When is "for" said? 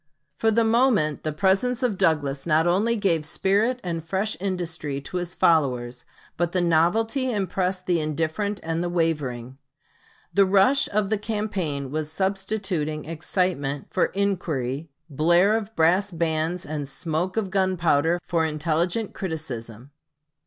0.39-0.49, 13.91-14.05, 18.25-18.43